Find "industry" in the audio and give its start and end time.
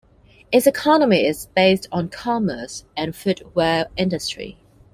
3.95-4.57